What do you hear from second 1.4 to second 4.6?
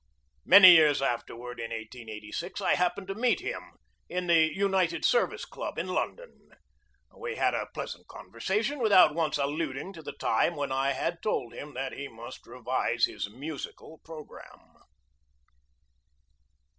in 1886, I happened to meet him in the